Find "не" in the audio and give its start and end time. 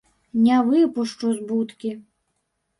0.45-0.57